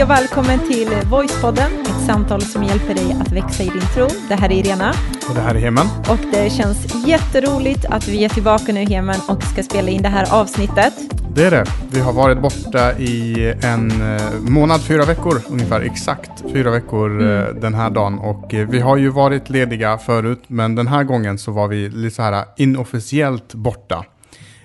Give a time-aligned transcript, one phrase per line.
[0.00, 4.06] Hej och välkommen till Voicepodden, ett samtal som hjälper dig att växa i din tro.
[4.28, 4.92] Det här är Irena.
[5.28, 5.86] Och det här är Heman.
[6.08, 10.08] Och det känns jätteroligt att vi är tillbaka nu Heman och ska spela in det
[10.08, 10.92] här avsnittet.
[11.34, 11.64] Det är det.
[11.92, 17.46] Vi har varit borta i en eh, månad, fyra veckor ungefär, exakt fyra veckor mm.
[17.46, 18.18] Eh, den här dagen.
[18.18, 21.88] Och eh, vi har ju varit lediga förut, men den här gången så var vi
[21.88, 24.04] lite så här inofficiellt borta.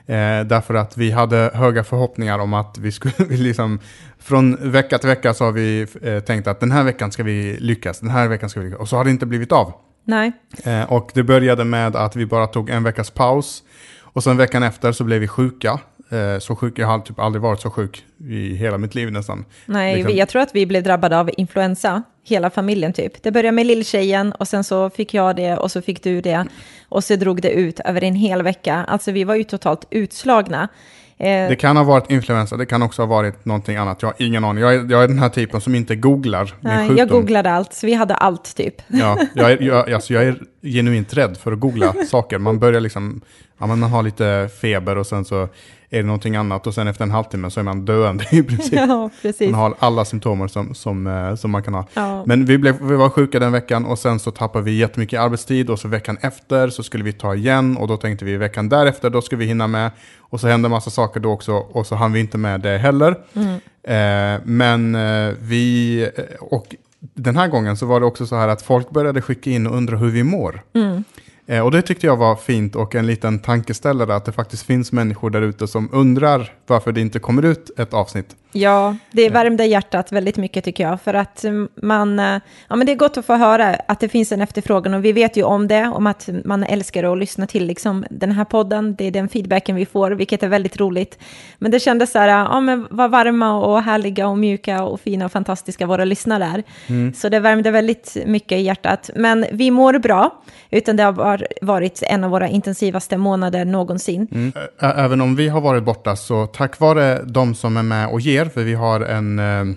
[0.08, 3.80] Eh, därför att vi hade höga förhoppningar om att vi skulle liksom
[4.26, 7.58] från vecka till vecka så har vi eh, tänkt att den här veckan ska vi
[7.60, 8.82] lyckas, den här veckan ska vi lyckas.
[8.82, 9.74] Och så har det inte blivit av.
[10.04, 10.32] Nej.
[10.64, 13.64] Eh, och det började med att vi bara tog en veckas paus.
[14.02, 15.80] Och sen veckan efter så blev vi sjuka.
[16.10, 19.46] Eh, så sjuk, jag har typ aldrig varit så sjuk i hela mitt liv nästan.
[19.66, 20.18] Nej, liksom.
[20.18, 23.24] jag tror att vi blev drabbade av influensa, hela familjen typ.
[23.24, 26.48] Det började med lilltjejen och sen så fick jag det och så fick du det.
[26.90, 28.86] Och så drog det ut över en hel vecka.
[28.88, 30.70] Alltså vi var ju totalt utslagna.
[31.18, 34.02] Eh, det kan ha varit influensa, det kan också ha varit någonting annat.
[34.02, 34.64] Jag har ingen aning.
[34.64, 36.98] Jag är, jag är den här typen som inte googlar min sjukdom.
[36.98, 38.76] Jag googlade allt, så vi hade allt typ.
[38.88, 42.38] Ja, jag är, jag, alltså, jag är genuint rädd för att googla saker.
[42.38, 43.22] Man börjar liksom,
[43.60, 45.50] ja, man har lite feber och sen så
[45.96, 48.80] är det någonting annat och sen efter en halvtimme så är man döende i princip.
[48.88, 49.52] Ja, precis.
[49.52, 51.88] Man har alla symptomer som, som, eh, som man kan ha.
[51.94, 52.24] Ja.
[52.26, 55.70] Men vi, blev, vi var sjuka den veckan och sen så tappade vi jättemycket arbetstid
[55.70, 59.10] och så veckan efter så skulle vi ta igen och då tänkte vi veckan därefter
[59.10, 59.92] då ska vi hinna med.
[60.20, 63.16] Och så hände massa saker då också och så hann vi inte med det heller.
[63.34, 63.56] Mm.
[63.84, 68.48] Eh, men eh, vi, eh, och den här gången så var det också så här
[68.48, 70.62] att folk började skicka in och undra hur vi mår.
[70.74, 71.04] Mm.
[71.48, 74.92] Eh, och det tyckte jag var fint och en liten tankeställare att det faktiskt finns
[74.92, 78.36] människor där ute som undrar varför det inte kommer ut ett avsnitt.
[78.58, 81.46] Ja, det värmde hjärtat väldigt mycket tycker jag, för att
[81.82, 84.94] man, eh, ja men det är gott att få höra att det finns en efterfrågan
[84.94, 88.32] och vi vet ju om det, om att man älskar att lyssna till liksom den
[88.32, 91.20] här podden, det är den feedbacken vi får, vilket är väldigt roligt.
[91.58, 95.26] Men det kändes så här, ja men vad varma och härliga och mjuka och fina
[95.26, 96.64] och fantastiska våra lyssnare är.
[96.88, 97.14] Mm.
[97.14, 99.10] Så det värmde väldigt mycket i hjärtat.
[99.16, 104.28] Men vi mår bra, utan det har varit en av våra intensivaste månader någonsin.
[104.32, 104.54] Mm.
[104.80, 108.45] Även om vi har varit borta, så tack vare de som är med och ger,
[108.50, 109.76] för vi har en, eh,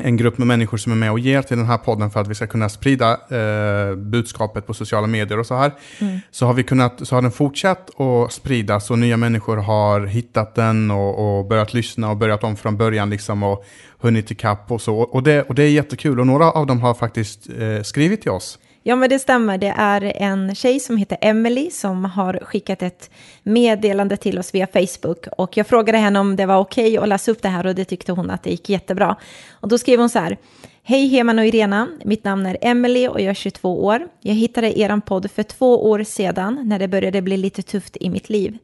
[0.00, 2.28] en grupp med människor som är med och ger till den här podden för att
[2.28, 5.72] vi ska kunna sprida eh, budskapet på sociala medier och så här.
[5.98, 6.18] Mm.
[6.30, 10.54] Så, har vi kunnat, så har den fortsatt att spridas och nya människor har hittat
[10.54, 13.64] den och, och börjat lyssna och börjat om från början liksom och
[14.00, 14.96] hunnit ikapp och så.
[14.98, 18.30] Och det, och det är jättekul och några av dem har faktiskt eh, skrivit till
[18.30, 18.58] oss.
[18.82, 19.58] Ja, men det stämmer.
[19.58, 23.10] Det är en tjej som heter Emily som har skickat ett
[23.42, 25.26] meddelande till oss via Facebook.
[25.36, 27.74] Och jag frågade henne om det var okej okay att läsa upp det här och
[27.74, 29.16] det tyckte hon att det gick jättebra.
[29.50, 30.36] Och då skrev hon så här.
[30.82, 34.08] Hej Heman och Irena, mitt namn är Emily och jag är 22 år.
[34.20, 38.10] Jag hittade er podd för två år sedan när det började bli lite tufft i
[38.10, 38.58] mitt liv.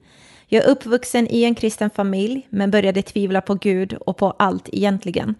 [0.46, 4.68] Jag är uppvuxen i en kristen familj men började tvivla på Gud och på allt
[4.72, 5.34] egentligen.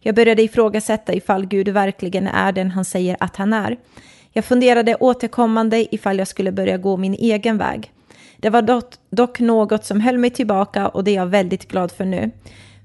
[0.00, 3.76] Jag började ifrågasätta ifall Gud verkligen är den han säger att han är.
[4.32, 7.92] Jag funderade återkommande ifall jag skulle börja gå min egen väg.
[8.36, 11.92] Det var dock, dock något som höll mig tillbaka och det är jag väldigt glad
[11.92, 12.30] för nu.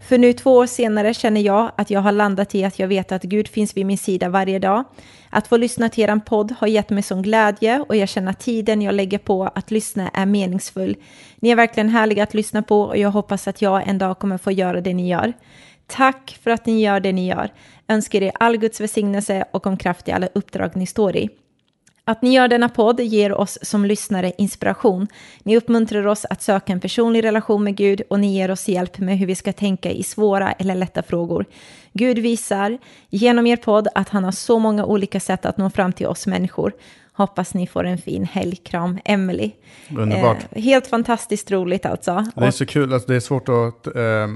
[0.08, 3.12] För nu två år senare känner jag att jag har landat i att jag vet
[3.12, 4.84] att Gud finns vid min sida varje dag.
[5.30, 8.40] Att få lyssna till er podd har gett mig sån glädje och jag känner att
[8.40, 10.96] tiden jag lägger på att lyssna är meningsfull.
[11.36, 14.38] Ni är verkligen härliga att lyssna på och jag hoppas att jag en dag kommer
[14.38, 15.34] få göra det ni gör.
[15.88, 17.50] Tack för att ni gör det ni gör.
[17.88, 21.29] Önskar er all Guds välsignelse och om kraft i alla uppdrag ni står i.
[22.07, 25.07] Att ni gör denna podd ger oss som lyssnare inspiration.
[25.44, 29.00] Ni uppmuntrar oss att söka en personlig relation med Gud och ni ger oss hjälp
[29.00, 31.46] med hur vi ska tänka i svåra eller lätta frågor.
[31.94, 32.78] Gud visar
[33.09, 36.28] genom er podd att han har så många olika sätt att nå fram till oss
[36.28, 36.73] människor.
[37.18, 39.52] Hoppas ni får en fin helgkram, Emily.
[39.98, 40.38] Underbart.
[40.52, 42.26] Eh, helt fantastiskt roligt alltså.
[42.36, 44.28] Det är så kul, alltså det, är svårt att, eh,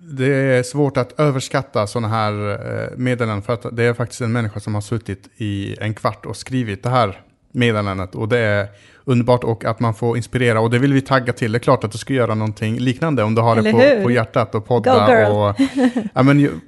[0.00, 3.42] det är svårt att överskatta sådana här eh, meddelanden.
[3.42, 6.82] För att det är faktiskt en människa som har suttit i en kvart och skrivit
[6.82, 7.20] det här
[7.52, 8.14] meddelandet.
[8.14, 8.68] Och det är
[9.04, 10.60] underbart och att man får inspirera.
[10.60, 11.52] Och det vill vi tagga till.
[11.52, 14.02] Det är klart att du ska göra någonting liknande om du har Eller det på,
[14.02, 15.28] på, hjärtat och podda.
[15.28, 15.56] Och,
[16.14, 16.60] ja, men,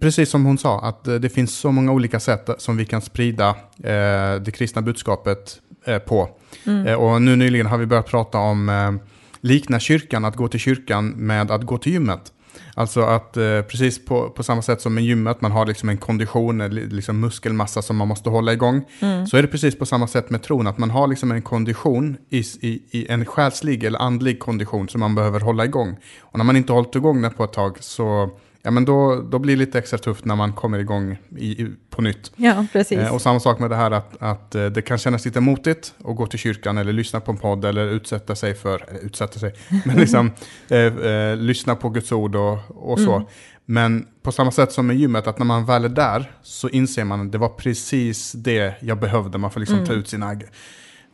[0.00, 3.48] precis som hon sa, att det finns så många olika sätt som vi kan sprida
[3.78, 6.28] eh, det kristna budskapet eh, på.
[6.66, 6.86] Mm.
[6.86, 8.92] Eh, och nu nyligen har vi börjat prata om eh,
[9.40, 12.32] likna kyrkan, att gå till kyrkan med att gå till gymmet.
[12.78, 15.96] Alltså att eh, precis på, på samma sätt som med gymmet, man har liksom en
[15.96, 18.84] kondition, liksom muskelmassa som man måste hålla igång.
[19.00, 19.26] Mm.
[19.26, 22.16] Så är det precis på samma sätt med tron, att man har liksom en kondition,
[22.30, 25.96] i, i, i en själslig eller andlig kondition som man behöver hålla igång.
[26.20, 28.30] Och när man inte hållit igång den på ett tag så
[28.66, 32.02] ja, men då, då blir det lite extra tufft när man kommer igång i, på
[32.02, 32.32] nytt.
[32.36, 32.98] Ja, precis.
[32.98, 35.94] Eh, och samma sak med det här att, att eh, det kan kännas lite motigt
[36.04, 39.38] att gå till kyrkan eller lyssna på en podd eller utsätta sig för, eller utsätta
[39.38, 39.54] sig,
[39.84, 40.30] men liksom
[40.68, 43.14] eh, eh, lyssna på Guds ord och, och så.
[43.14, 43.28] Mm.
[43.64, 47.04] Men på samma sätt som med gymmet, att när man väl är där så inser
[47.04, 49.38] man att det var precis det jag behövde.
[49.38, 49.86] Man får liksom Mm.
[49.86, 50.40] ta ut sina,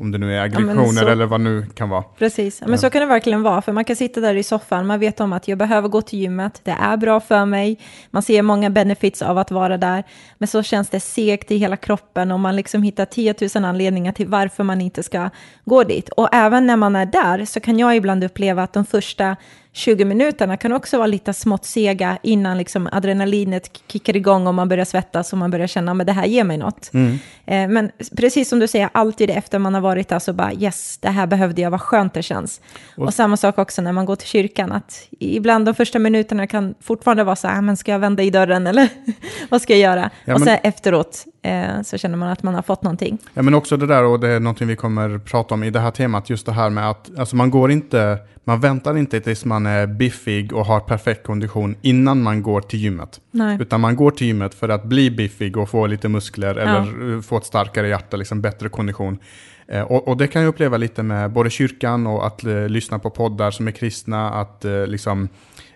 [0.02, 2.02] om det nu är aggressioner så- eller vad nu kan vara.
[2.18, 5.00] Precis, men så kan det verkligen vara, för man kan sitta där i soffan, man
[5.00, 7.78] vet om att jag behöver gå till gymmet, det är bra för mig,
[8.10, 10.04] man ser många benefits av att vara där,
[10.38, 14.12] men så känns det segt i hela kroppen och man liksom hittar 10 000 anledningar
[14.12, 15.30] till varför man inte ska
[15.64, 16.08] gå dit.
[16.08, 19.36] Och även när man är där så kan jag ibland uppleva att de första
[19.74, 24.68] 20 minuterna kan också vara lite smått sega innan liksom adrenalinet kickar igång och man
[24.68, 26.90] börjar svettas och man börjar känna att det här ger mig något.
[26.94, 30.98] Eh, Men precis som du säger, alltid efter man har varit där så bara yes,
[30.98, 32.60] det här behövde jag, vad skönt det känns.
[32.96, 36.74] Och, samma sak också när man går till kyrkan, att ibland de första minuterna kan
[36.80, 38.88] fortfarande vara så här, "Ah, men ska jag vända i dörren eller
[39.48, 40.10] vad ska jag göra?
[40.24, 43.18] Ja, och men- sen efteråt eh, så känner man att man har fått någonting.
[43.34, 45.80] Ja, men också det där, och det är någonting vi kommer prata om i det
[45.80, 49.44] här temat, just det här med att alltså man går inte, man väntar inte tills
[49.44, 53.20] man är biffig och har perfekt kondition innan man går till gymmet.
[53.30, 53.58] Nej.
[53.60, 57.20] Utan man går till gymmet för att bli biffig och få lite muskler eller eh,
[57.20, 59.18] få ett starkare hjärta, liksom bättre kondition.
[59.68, 62.98] Eh, och, och det kan jag uppleva lite med både kyrkan och att eh, lyssna
[62.98, 65.28] på poddar som är kristna, att eh, liksom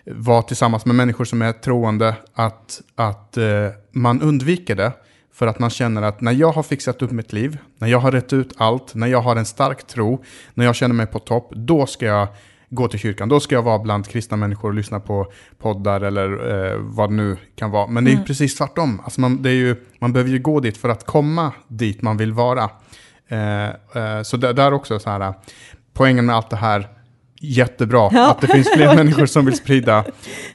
[0.05, 4.91] vara tillsammans med människor som är troende, att, att eh, man undviker det.
[5.33, 8.11] För att man känner att när jag har fixat upp mitt liv, när jag har
[8.11, 10.23] rätt ut allt, när jag har en stark tro,
[10.53, 12.27] när jag känner mig på topp, då ska jag
[12.69, 13.29] gå till kyrkan.
[13.29, 16.29] Då ska jag vara bland kristna människor och lyssna på poddar eller
[16.71, 17.87] eh, vad det nu kan vara.
[17.87, 19.01] Men det är ju precis tvärtom.
[19.03, 22.17] Alltså man, det är ju, man behöver ju gå dit för att komma dit man
[22.17, 22.69] vill vara.
[23.27, 25.33] Eh, eh, så där, där också så här,
[25.93, 26.87] poängen med allt det här,
[27.41, 28.09] jättebra.
[28.13, 28.31] Ja.
[28.31, 29.97] Att det finns fler människor som vill sprida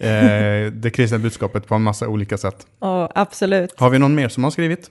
[0.01, 2.67] eh, det kristna budskapet på en massa olika sätt.
[2.79, 3.81] Och absolut.
[3.81, 4.91] Har vi någon mer som har skrivit?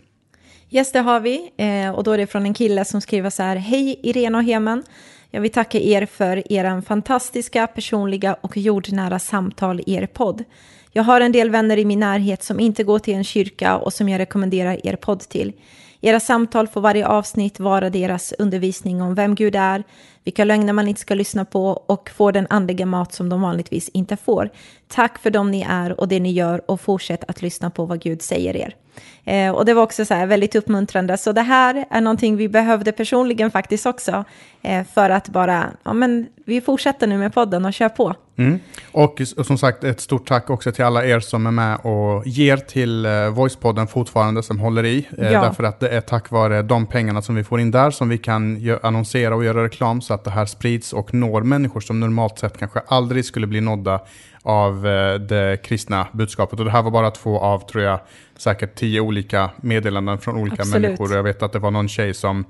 [0.69, 1.51] Yes, det har vi.
[1.57, 3.55] Eh, och då är det från en kille som skriver så här.
[3.55, 4.83] Hej Irene och Hemen.
[5.33, 10.43] Jag vill tacka er för er fantastiska, personliga och jordnära samtal i er podd.
[10.91, 13.93] Jag har en del vänner i min närhet som inte går till en kyrka och
[13.93, 15.53] som jag rekommenderar er podd till.
[16.01, 19.83] Era samtal får varje avsnitt vara deras undervisning om vem Gud är,
[20.23, 23.89] vilka lögner man inte ska lyssna på och får den andliga mat som de vanligtvis
[23.89, 24.49] inte får.
[24.87, 28.01] Tack för dem ni är och det ni gör och fortsätt att lyssna på vad
[28.01, 28.75] Gud säger er.
[29.23, 31.17] Eh, och det var också så här väldigt uppmuntrande.
[31.17, 34.23] Så det här är någonting vi behövde personligen faktiskt också.
[34.61, 38.15] Eh, för att bara, ja men vi fortsätter nu med podden och kör på.
[38.37, 38.59] Mm.
[38.91, 42.57] Och som sagt, ett stort tack också till alla er som är med och ger
[42.57, 45.07] till eh, Voicepodden fortfarande, som håller i.
[45.17, 45.41] Eh, Ja.
[45.41, 48.17] Därför att det är tack vare de pengarna som vi får in där som vi
[48.17, 52.39] kan annonsera och göra reklam så att det här sprids och når människor som normalt
[52.39, 53.99] sett kanske aldrig skulle bli nådda
[54.41, 56.59] av eh, det kristna budskapet.
[56.59, 57.99] Och det här var bara två av, tror jag,
[58.37, 60.81] säkert tio olika meddelanden från olika Absolut.
[60.81, 61.11] människor.
[61.11, 62.45] Och jag vet att det var någon tjej som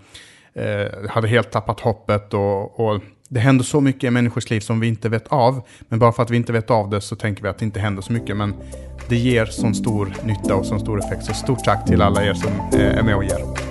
[0.53, 4.79] eh, hade helt tappat hoppet och, och det händer så mycket i människors liv som
[4.79, 5.61] vi inte vet av.
[5.89, 7.79] Men bara för att vi inte vet av det så tänker vi att det inte
[7.79, 8.37] händer så mycket.
[8.37, 8.55] Men
[9.09, 11.25] det ger sån stor nytta och sån stor effekt.
[11.25, 13.70] Så stort tack till alla er som eh, är med och ger.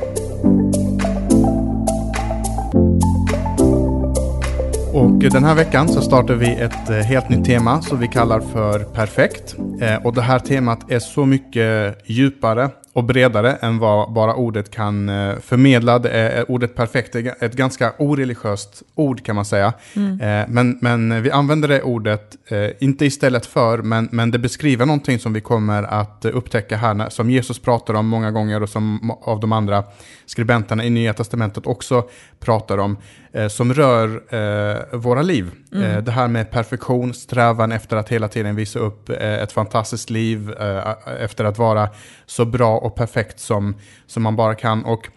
[5.01, 8.41] Och den här veckan så startar vi ett eh, helt nytt tema som vi kallar
[8.41, 9.57] för Perfekt.
[9.81, 12.71] Eh, och det här temat är så mycket djupare
[13.01, 15.99] och bredare än vad bara ordet kan eh, förmedla.
[15.99, 19.73] Det är, ordet perfekt är ett ganska oreligiöst ord kan man säga.
[19.97, 24.87] Eh, Men, men vi använder det ordet, eh, inte istället för, men, men det beskriver
[24.87, 28.69] någonting som vi kommer att eh, upptäcka här, som Jesus pratar om många gånger och
[28.69, 29.85] som av de andra
[30.27, 32.05] skribenterna i Nya Testamentet också
[32.41, 32.97] pratar om,
[33.33, 35.51] eh, som rör eh, våra liv.
[35.75, 40.11] Eh, det här med perfektion, strävan efter att hela tiden visa upp eh, ett fantastiskt
[40.11, 41.89] liv, eh, efter att vara
[42.27, 43.75] så bra och perfekt som,
[44.07, 44.85] som man bara kan.
[44.85, 45.09] Och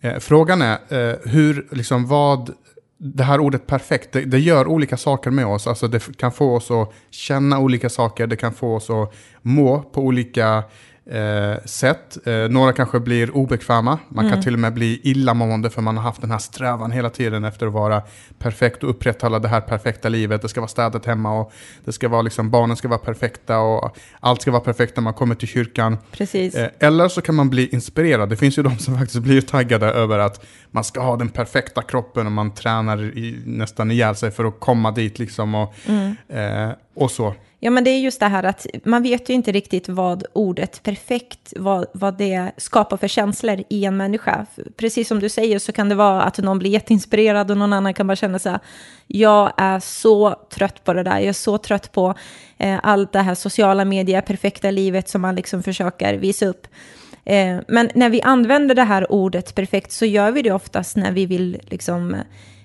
[0.00, 2.54] eh, frågan är eh, hur, liksom vad,
[2.98, 5.66] det här ordet perfekt, det, det gör olika saker med oss.
[5.66, 9.82] Alltså det kan få oss att känna olika saker, det kan få oss att må
[9.82, 10.64] på olika
[11.10, 12.26] eh, sätt.
[12.26, 16.04] Eh, några kanske blir obekväma, man kan till och med bli illamående för man har
[16.04, 18.02] haft den här strävan hela tiden efter att vara
[18.38, 20.42] perfekt och upprätthålla det här perfekta livet.
[20.42, 21.52] Det ska vara städat hemma och
[21.84, 25.14] det ska vara liksom, barnen ska vara perfekta och allt ska vara perfekt när man
[25.14, 25.98] kommer till kyrkan.
[26.12, 26.54] Precis.
[26.54, 28.28] Eh, Eller så kan man bli inspirerad.
[28.28, 31.82] Det finns ju de som faktiskt blir taggade över att man ska ha den perfekta
[31.82, 35.74] kroppen och man tränar i, nästan ihjäl sig för att komma dit liksom och,
[36.36, 37.34] eh, och så.
[37.62, 40.82] Ja, men det är just det här att man vet ju inte riktigt vad ordet
[40.82, 44.46] perfekt, vad, vad det skapar för känslor i en människa.
[44.76, 47.94] Precis som du säger så kan det vara att någon blir jätteinspirerad och någon annan
[47.94, 48.60] kan bara känna så här,
[49.06, 52.14] jag är så trött på det där, jag är så trött på
[52.58, 56.66] eh, allt det här sociala medier, perfekta livet som man liksom försöker visa upp.
[57.24, 61.12] Eh, men när vi använder det här ordet perfekt så gör vi det oftast när
[61.12, 62.16] vi vill liksom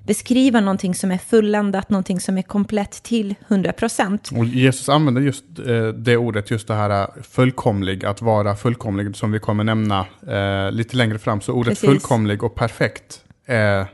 [0.05, 4.37] beskriva någonting som är fulländat, någonting som är komplett till 100%.
[4.37, 9.15] Och Jesus använder just eh, det ordet, just det här eh, fullkomlig, att vara fullkomlig,
[9.15, 11.41] som vi kommer nämna eh, lite längre fram.
[11.41, 11.89] Så ordet Precis.
[11.89, 13.87] fullkomlig och perfekt är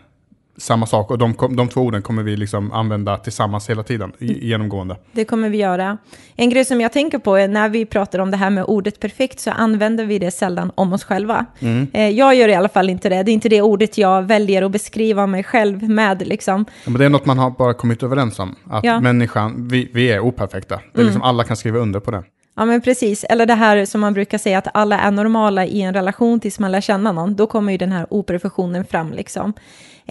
[0.58, 1.12] samma sak.
[1.12, 4.98] Och de, de två orden kommer vi liksom använda tillsammans hela tiden, i- genomgående.
[5.12, 5.98] Det kommer vi göra.
[6.36, 9.00] En grej som jag tänker på är när vi pratar om det här med ordet
[9.00, 11.46] perfekt så använder vi det sällan om oss själva.
[11.94, 13.24] Eh, Jag gör i alla fall inte det.
[13.24, 16.28] Det är inte det ordet jag väljer att beskriva mig själv med.
[16.28, 16.66] Liksom.
[16.86, 18.56] Ja, men det är något man har bara kommit överens om.
[18.70, 19.00] Att Ja.
[19.00, 20.80] människan, vi, vi är operfekta.
[20.94, 22.24] Det är liksom alla kan skriva under på det.
[22.56, 23.24] Ja, men precis.
[23.24, 26.60] Eller det här som man brukar säga att alla är normala i en relation tills
[26.60, 27.36] man lär känna någon.
[27.36, 29.54] Då kommer ju den här operfektionen fram liksom.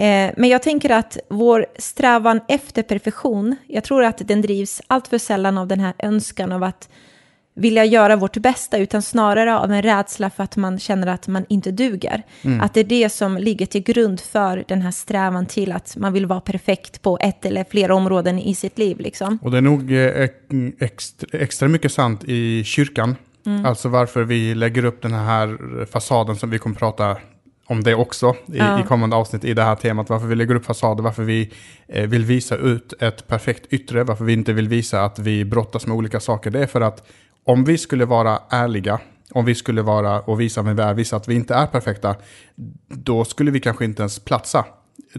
[0.00, 5.08] Eh, men jag tänker att vår strävan efter perfektion, jag tror att den drivs allt
[5.08, 6.88] för sällan av den här önskan av att
[7.54, 11.44] vilja göra vårt bästa, utan snarare av en rädsla för att man känner att man
[11.48, 12.22] inte duger.
[12.60, 16.12] Att det är det som ligger till grund för den här strävan till att man
[16.12, 19.00] vill vara perfekt på ett eller flera områden i sitt liv.
[19.00, 19.38] Liksom.
[19.42, 20.28] Och det är nog eh,
[20.78, 23.16] extra, extra mycket sant i kyrkan.
[23.64, 27.16] Alltså varför vi lägger upp den här fasaden som vi kommer prata
[27.70, 28.80] om det också i, Ja.
[28.80, 30.08] i kommande avsnitt i det här temat.
[30.08, 31.50] Varför vi lägger upp fasader, varför vi
[31.88, 35.86] eh, vill visa ut ett perfekt yttre, varför vi inte vill visa att vi brottas
[35.86, 36.50] med olika saker.
[36.50, 37.02] Det är för att
[37.44, 39.00] om vi skulle vara ärliga,
[39.32, 42.16] om vi skulle vara och visa med vi är, visa att vi inte är perfekta,
[42.88, 44.64] då skulle vi kanske inte ens platsa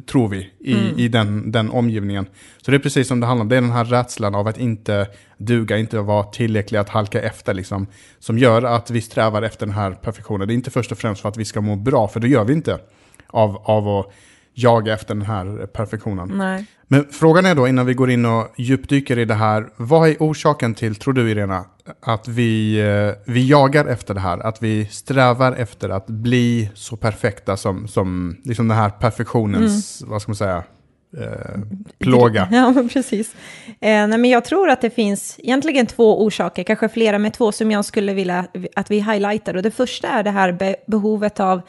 [0.05, 2.25] tror vi, i, i den, den omgivningen.
[2.61, 4.57] Så det är precis som det handlar om, det är den här rädslan av att
[4.57, 5.07] inte
[5.37, 7.87] duga, inte vara tillräcklig, att halka efter, liksom,
[8.19, 10.47] som gör att vi strävar efter den här perfektionen.
[10.47, 12.43] Det är inte först och främst för att vi ska må bra, för det gör
[12.43, 12.79] vi inte
[13.27, 14.13] av, av att
[14.53, 16.31] jaga efter den här perfektionen.
[16.37, 16.65] Nej.
[16.87, 20.15] Men frågan är då, innan vi går in och djupdyker i det här, vad är
[20.19, 21.65] orsaken till, tror du Irena,
[22.01, 24.37] att vi, eh, vi jagar efter det här?
[24.39, 30.21] Att vi strävar efter att bli så perfekta som, som liksom den här perfektionens, vad
[30.21, 30.63] ska man säga,
[31.17, 31.59] eh,
[31.99, 32.47] plåga?
[32.51, 33.35] Ja, precis.
[33.67, 37.51] Eh, nej, men jag tror att det finns egentligen två orsaker, kanske flera, men två
[37.51, 39.55] som jag skulle vilja att vi highlightar.
[39.55, 41.61] Och det första är det här be- behovet av,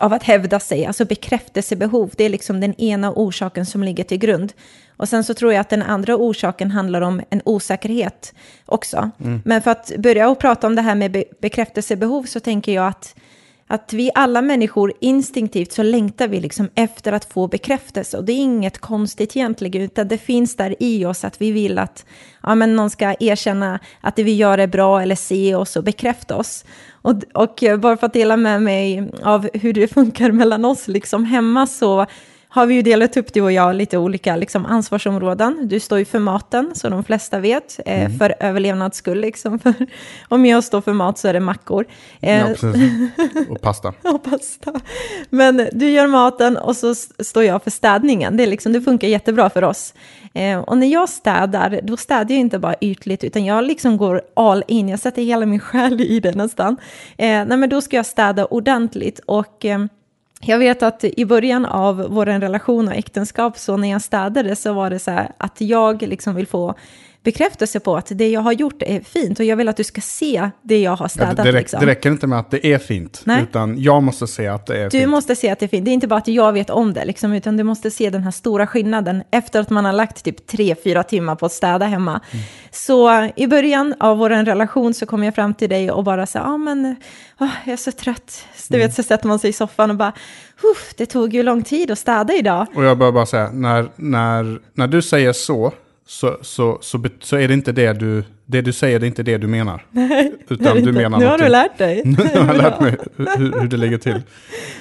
[0.00, 2.10] av att hävda sig, alltså bekräftelsebehov.
[2.16, 4.52] Det är liksom den ena orsaken som ligger till grund.
[4.96, 8.34] Och sen så tror jag att den andra orsaken handlar om en osäkerhet
[8.66, 9.10] också.
[9.44, 12.86] Men för att börja och prata om det här med be- bekräftelsebehov så tänker jag
[12.86, 13.14] att
[13.72, 18.18] att vi alla människor instinktivt så längtar vi liksom efter att få bekräftelse.
[18.18, 21.78] Och det är inget konstigt egentligen, utan det finns där i oss att vi vill
[21.78, 22.04] att
[22.42, 25.84] ja, men någon ska erkänna att det vi gör är bra eller se oss och
[25.84, 26.64] bekräfta oss.
[27.02, 31.24] Och, och bara för att dela med mig av hur det funkar mellan oss liksom
[31.24, 32.06] hemma så
[32.52, 35.68] har vi ju delat upp du och jag lite olika liksom, ansvarsområden.
[35.68, 39.20] Du står ju för maten, så de flesta vet, eh, för överlevnads skull.
[39.20, 39.58] Liksom.
[39.58, 39.74] För,
[40.28, 41.86] om jag står för mat så är det mackor.
[42.20, 42.46] Eh, Ja.
[43.50, 43.88] Och pasta.
[44.02, 44.72] och pasta.
[45.30, 48.36] Men du gör maten och så står jag för städningen.
[48.36, 49.94] Det, är liksom, det funkar jättebra för oss.
[50.34, 54.22] Eh, och när jag städar, då städar jag inte bara ytligt, utan jag liksom går
[54.36, 54.88] all in.
[54.88, 56.76] Jag sätter hela min själ i det nästan.
[57.16, 59.20] Eh, nej, men då ska jag städa ordentligt.
[59.26, 59.64] Och...
[59.64, 59.84] Eh,
[60.42, 64.72] jag vet att i början av vår relation och äktenskap, så när jag städade så
[64.72, 66.74] var det så här att jag liksom vill få
[67.22, 70.00] bekräftelse på att det jag har gjort är fint och jag vill att du ska
[70.00, 71.36] se det jag har Ja, städat.
[71.36, 71.80] det, det, räck, liksom.
[71.80, 73.42] det räcker inte med att det är fint, Nej.
[73.42, 75.10] utan jag måste se att det är Du fint.
[75.10, 75.84] måste se att det är fint.
[75.84, 78.22] Det är inte bara att jag vet om det, liksom, utan du måste se den
[78.22, 81.86] här stora skillnaden efter att man har lagt typ tre, fyra timmar på att städa
[81.86, 82.20] hemma.
[82.30, 82.44] Mm.
[82.70, 86.38] Så i början av vår relation så kom jag fram till dig och bara sa,
[86.38, 86.96] ja ah, men
[87.40, 88.44] åh, jag är så trött.
[88.68, 88.86] Du Mm.
[88.88, 90.12] vet, så sätter man sig i soffan och bara,
[90.72, 92.66] "Uff, det tog ju lång tid att städa idag.
[92.74, 95.72] Och jag bör bara säga, när, när, när du säger så,
[96.10, 99.22] så, så, så, så är det inte det du, det du säger, det är inte
[99.22, 99.86] det du menar.
[100.48, 102.02] Utan du menar nu har du lärt dig.
[102.04, 104.22] Nu har jag lärt mig hur, hur det ligger till.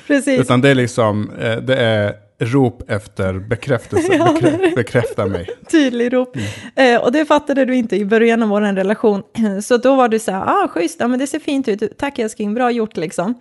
[0.07, 0.39] Precis.
[0.39, 4.13] Utan det är liksom, eh, det är rop efter bekräftelse.
[4.19, 5.49] Ja, Bekrä, bekräfta mig.
[5.71, 6.35] tydlig rop.
[6.35, 6.95] Mm.
[6.95, 9.23] Eh, och det fattade du inte i början av vår relation.
[9.63, 12.19] Så då var du så här, ah schysst, ja, men det ser fint ut, tack
[12.19, 13.35] älskling, bra gjort liksom.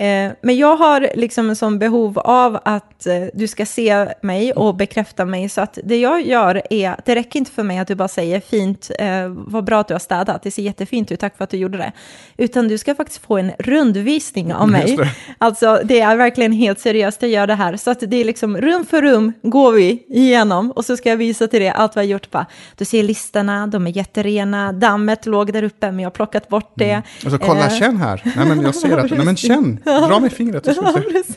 [0.00, 4.52] Eh, men jag har liksom en sån behov av att eh, du ska se mig
[4.52, 5.48] och bekräfta mig.
[5.48, 8.40] Så att det jag gör är, det räcker inte för mig att du bara säger
[8.40, 11.50] fint, eh, vad bra att du har städat, det ser jättefint ut, tack för att
[11.50, 11.92] du gjorde det.
[12.36, 14.88] Utan du ska faktiskt få en rundvisning av mig.
[14.88, 15.10] Just det.
[15.38, 17.76] Alltså det är verkligen helt seriöst, jag gör det här.
[17.76, 21.16] Så att det är liksom rum för rum går vi igenom och så ska jag
[21.16, 22.30] visa till dig allt vi har gjort.
[22.30, 26.48] Bara, du ser listorna, de är jätterena, dammet låg där uppe men jag har plockat
[26.48, 27.02] bort det.
[27.24, 28.22] Och så kolla, Eh, känn här.
[28.36, 29.78] Nej men jag ser att, nej men känn.
[29.84, 30.64] Dra med fingret.
[30.64, 31.36] så ska Ja, precis.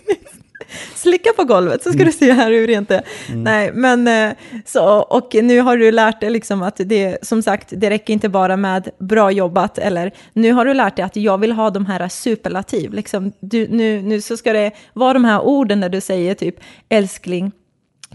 [0.95, 3.03] Slicka på golvet så ska du se här hur rent det är.
[3.35, 4.35] Nej, men eh,
[4.65, 8.29] så, och nu har du lärt dig liksom att det, som sagt, det räcker inte
[8.29, 11.85] bara med bra jobbat, eller nu har du lärt dig att jag vill ha de
[11.85, 16.01] här superlativ, liksom, du, nu, nu så ska det vara de här orden när du
[16.01, 16.55] säger typ
[16.89, 17.51] älskling,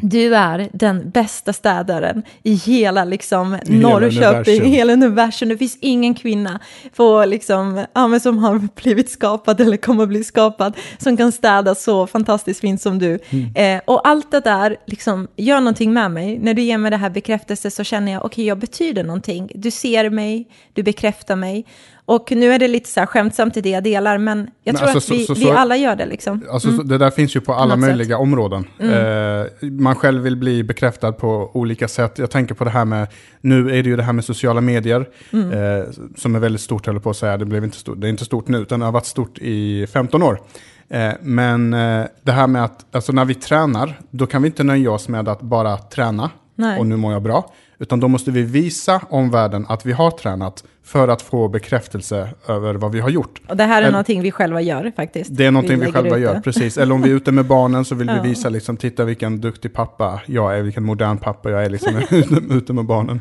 [0.01, 4.67] du är den bästa städaren i hela liksom, hela Norrköping, universum.
[4.67, 5.49] hela universum.
[5.49, 6.61] Det finns ingen kvinna
[6.97, 11.33] på, liksom, ja, men som har blivit skapad eller kommer att bli skapad som kan
[11.33, 13.19] städa så fantastiskt fint som du.
[13.31, 13.55] Mm.
[13.55, 16.39] Eh, och allt det där liksom, gör någonting med mig.
[16.39, 19.51] När du ger mig det här bekräftelse så känner jag, okej, jag betyder någonting.
[19.55, 21.65] Du ser mig, du bekräftar mig.
[22.09, 24.75] Och nu är det lite så här skämtsamt i det jag delar, men jag Men
[24.77, 26.43] tror alltså, att vi, så- vi så- alla gör det liksom.
[26.51, 27.85] Alltså, så Det där finns ju på alla sätt.
[27.85, 27.89] Mm.
[27.97, 28.65] möjliga områden.
[28.79, 32.19] Eh, man själv vill bli bekräftad på olika sätt.
[32.19, 33.09] Jag tänker på det här med,
[33.41, 35.53] nu är det ju det här med sociala medier, Mm.
[35.79, 35.85] eh,
[36.17, 37.37] som är väldigt stort, höll på att säga.
[37.37, 39.87] Det, blev inte stort, det är inte stort nu, utan det har varit stort i
[39.87, 40.41] 15 år.
[40.89, 44.65] Eh, men eh, det här med att, alltså när vi tränar, då kan vi inte
[44.65, 46.79] nöja oss med att bara träna, Nej.
[46.79, 47.51] och nu mår jag bra.
[47.79, 52.75] Utan då måste vi visa omvärlden att vi har tränat för att få bekräftelse över
[52.75, 53.41] vad vi har gjort.
[53.49, 55.31] Och det här är Eller- någonting vi själva gör faktiskt.
[55.37, 56.79] Det är någonting vi, lägger själva gör, precis.
[56.79, 58.23] Eller om vi är ute med barnen så vill Ja.
[58.23, 61.95] vi visa, liksom, titta vilken duktig pappa jag är, vilken modern pappa jag är, liksom,
[62.51, 63.21] ute med barnen.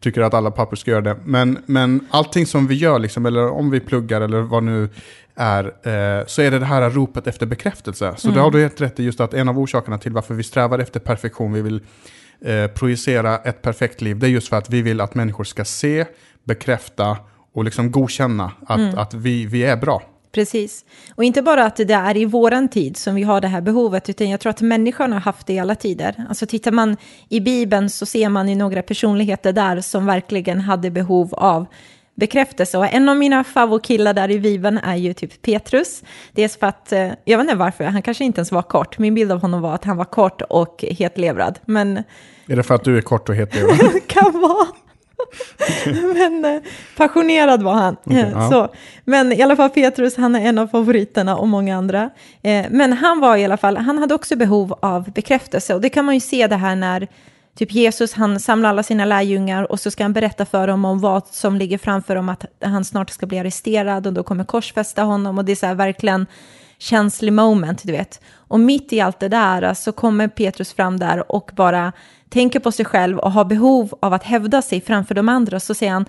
[0.00, 1.16] Tycker att alla pappor ska göra det.
[1.24, 4.88] Men, men allting som vi gör, liksom, eller om vi pluggar eller vad nu
[5.34, 8.14] är, eh, så är det det här ropet efter bekräftelse.
[8.16, 8.36] Så Mm.
[8.36, 10.78] det har du helt rätt i, just att en av orsakerna till varför vi strävar
[10.78, 11.80] efter perfektion, vi vill
[12.44, 15.64] eh, projicera ett perfekt liv, det är just för att vi vill att människor ska
[15.64, 16.04] se,
[16.44, 17.16] bekräfta
[17.54, 18.98] och liksom godkänna att, Mm.
[18.98, 20.02] att vi, vi är bra.
[20.32, 20.84] Precis.
[21.14, 24.08] Och inte bara att det är i våran tid som vi har det här behovet,
[24.08, 26.26] utan jag tror att människan har haft det i alla tider.
[26.28, 26.96] Alltså tittar man
[27.28, 31.66] i Bibeln så ser man ju några personligheter där som verkligen hade behov av
[32.16, 32.78] bekräftelse.
[32.78, 36.02] Och en av mina favoritkillar där i Bibeln är ju typ Petrus.
[36.32, 38.98] Dels för att, eh, jag vet inte varför, han kanske inte ens var kort.
[38.98, 41.58] Min bild av honom var att han var kort och hetlevrad.
[41.64, 41.96] Men
[42.48, 43.56] Är det för att du är kort och het?
[43.56, 43.68] Eva?
[44.06, 44.66] kan vara.
[46.14, 46.62] Men eh,
[46.96, 47.96] passionerad var han.
[48.04, 48.50] Okej, Eh, ja.
[48.50, 48.68] så.
[49.04, 52.10] Men i alla fall Petrus, han är en av favoriterna och många andra.
[52.70, 55.74] Men han var i alla fall, han hade också behov av bekräftelse.
[55.74, 57.08] Och det kan man ju se det här när
[57.56, 61.00] typ Jesus, han samlar alla sina lärjungar och så ska han berätta för dem om
[61.00, 65.02] vad som ligger framför dem, att han snart ska bli arresterad och då kommer korsfästa
[65.02, 65.38] honom.
[65.38, 66.26] Och det är så här verkligen
[66.78, 68.20] känslig moment, du vet.
[68.34, 71.92] Och mitt i allt det där äh, så kommer Petrus fram där och bara
[72.28, 75.60] tänker på sig själv och har behov av att hävda sig framför de andra.
[75.60, 76.04] Så säger han,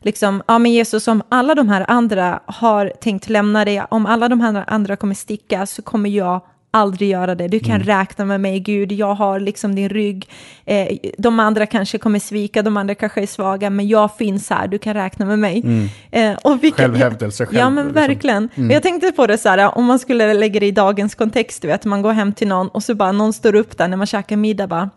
[0.00, 4.28] liksom, ja men Jesus, om alla de här andra har tänkt lämna dig, om alla
[4.28, 6.40] de här andra kommer sticka så kommer jag
[6.76, 7.48] aldrig göra det.
[7.48, 8.92] Du kan räkna med mig, Gud.
[8.92, 10.28] Jag har liksom din rygg.
[10.64, 10.86] Eh,
[11.18, 14.68] de andra kanske kommer svika, de andra kanske är svaga, men jag finns här.
[14.68, 15.88] Du kan räkna med mig.
[16.10, 18.02] Eh, och vilka- Självhävdelse, själv, Ja, men liksom.
[18.02, 18.48] verkligen.
[18.54, 21.62] Men Jag tänkte på det så här, om man skulle lägga det i dagens kontext,
[21.62, 23.96] du vet, man går hem till någon och så bara någon står upp där när
[23.96, 24.90] man käkar middag bara,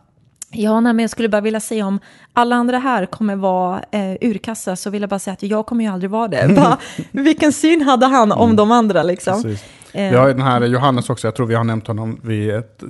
[0.52, 2.00] Ja, nej, men jag skulle bara vilja säga om
[2.34, 5.84] alla andra här kommer vara eh, urkassa så vill jag bara säga att jag kommer
[5.84, 6.48] ju aldrig vara det.
[6.56, 6.78] Bara,
[7.12, 9.44] vilken syn hade han om de andra liksom?
[9.44, 9.64] Precis.
[9.94, 12.84] Eh, Vi har den här Johannes också, jag tror vi har nämnt honom vid, ett,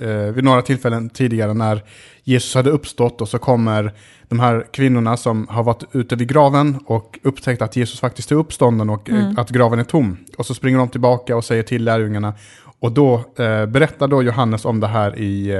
[0.00, 1.82] eh, vid några tillfällen tidigare när
[2.24, 3.92] Jesus hade uppstått och så kommer
[4.28, 8.36] de här kvinnorna som har varit ute vid graven och upptäckt att Jesus faktiskt är
[8.36, 10.16] uppstånden och eh, att graven är tom.
[10.38, 12.34] Och så springer de tillbaka och säger till lärjungarna.
[12.80, 15.52] Och då eh, berättar då Johannes om det här i,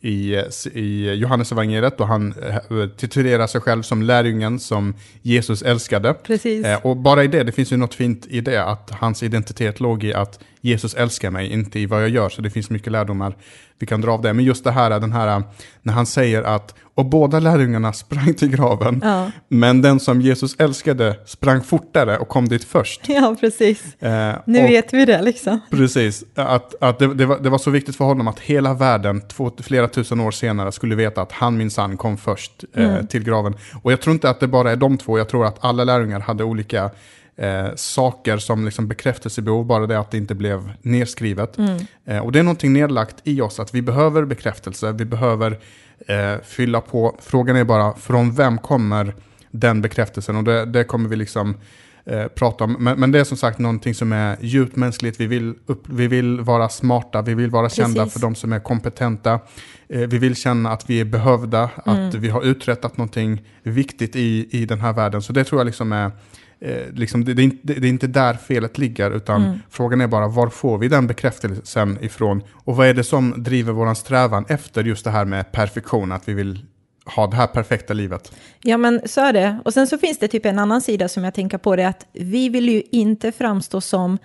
[0.00, 2.34] i, i Johannes evangeliet och han
[2.70, 6.14] eh, titulerar sig själv som lärjungen som Jesus älskade.
[6.14, 6.66] Precis.
[6.66, 9.80] Eh, och bara i det, det finns ju något fint i det, att hans identitet
[9.80, 12.28] låg i att Jesus älskar mig, inte i vad jag gör.
[12.28, 13.36] Så det finns mycket lärdomar
[13.80, 14.32] vi kan dra av det.
[14.32, 15.42] Men just det här, den här
[15.82, 19.30] när han säger att, och båda lärjungarna sprang till graven, Ja.
[19.48, 23.00] men den som Jesus älskade sprang fortare och kom dit först.
[23.08, 24.02] ja, precis.
[24.02, 25.60] Eh, Nu och- vet vi det liksom.
[25.70, 29.20] Precis, att, att det, det, var, det var så viktigt för honom att hela världen
[29.28, 33.54] två, flera tusen år senare skulle veta att han minsann kom först eh, till graven.
[33.82, 36.20] Och jag tror inte att det bara är de två, jag tror att alla lärjungar
[36.20, 36.90] hade olika
[37.38, 41.58] eh, saker som liksom bekräftelsebehov, bara det att det inte blev nedskrivet.
[42.04, 45.58] Eh, och det är någonting nedlagt i oss, att vi behöver bekräftelse, vi behöver
[46.06, 47.16] eh, fylla på.
[47.20, 49.14] Frågan är bara, från vem kommer
[49.50, 50.36] den bekräftelsen?
[50.36, 51.56] Och det, det kommer vi liksom
[52.04, 52.76] eh, prata om.
[52.78, 55.20] Men, men det är som sagt någonting som är djupt mänskligt.
[55.20, 58.12] Vi vill, upp, vi vill vara smarta, vi vill vara kända Precis.
[58.12, 59.40] för de som är kompetenta.
[59.88, 64.48] Eh, vi vill känna att vi är behövda, att vi har uträttat någonting viktigt i,
[64.50, 65.22] i den här världen.
[65.22, 66.10] Så det tror jag liksom är
[66.60, 70.06] Eh, liksom det, det, är inte, det är inte där felet ligger, utan frågan är
[70.06, 72.42] bara var får vi den bekräftelsen ifrån?
[72.52, 76.28] Och vad är det som driver våran strävan efter just det här med perfektion, att
[76.28, 76.64] vi vill
[77.16, 78.32] ha det här perfekta livet?
[78.62, 79.58] Ja, men så är det.
[79.64, 82.06] Och sen så finns det typ en annan sida som jag tänker på det, att
[82.12, 84.18] vi vill ju inte framstå som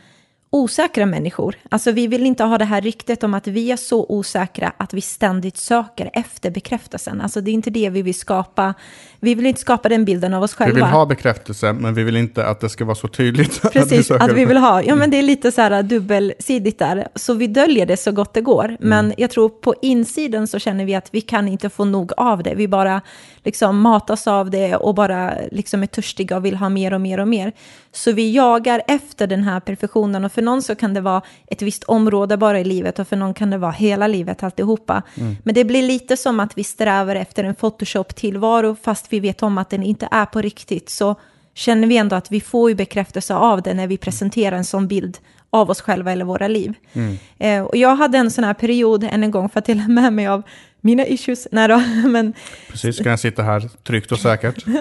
[0.54, 1.56] osäkra människor.
[1.70, 4.94] Alltså vi vill inte ha det här ryktet om att vi är så osäkra att
[4.94, 7.22] vi ständigt söker efter bekräftelsen.
[7.22, 8.74] Alltså det är inte det vi vill skapa.
[9.20, 10.76] Vi vill inte skapa den bilden av oss själva.
[10.76, 13.62] Vi vill ha bekräftelse, men vi vill inte att det ska vara så tydligt.
[13.74, 14.84] Precis, att vi, att vi vill ha.
[14.84, 17.08] Ja, men det är lite så här dubbelsidigt där.
[17.16, 18.66] Så vi döljer det så gott det går.
[18.66, 18.78] Mm.
[18.80, 22.44] Men jag tror på insidan så känner vi att vi kan inte få nog av
[22.44, 22.56] det.
[22.56, 23.02] Vi bara
[23.44, 27.20] liksom matas av det och bara liksom är törstiga och vill ha mer och mer
[27.20, 27.52] och mer.
[27.92, 31.62] Så vi jagar efter den här perfektionen och för någon så kan det vara ett
[31.62, 35.02] visst område bara i livet och för någon kan det vara hela livet alltihopa.
[35.16, 35.36] Mm.
[35.44, 39.58] Men det blir lite som att vi strävar efter en Photoshop-tillvaro fast vi vet om
[39.58, 40.90] att den inte är på riktigt.
[40.90, 41.16] Så
[41.54, 44.88] känner vi ändå att vi får ju bekräftelse av det när vi presenterar en sån
[44.88, 45.18] bild
[45.54, 46.74] av oss själva eller våra liv.
[46.94, 47.18] Mm.
[47.40, 50.14] Eh, och jag hade en sån här period än en gång för att dela med
[50.14, 50.44] mig av
[50.82, 51.48] mina issues.
[51.52, 52.34] Nej då, men...
[52.70, 54.66] Precis, kan jag sitta här tryggt och säkert.